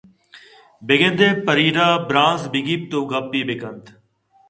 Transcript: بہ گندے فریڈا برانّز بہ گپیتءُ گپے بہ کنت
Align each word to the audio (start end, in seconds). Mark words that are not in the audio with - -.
بہ 0.85 0.95
گندے 0.99 1.29
فریڈا 1.45 1.87
برانّز 2.07 2.41
بہ 2.51 2.59
گپیتءُ 2.67 3.01
گپے 3.11 3.39
بہ 3.47 3.55
کنت 3.61 3.85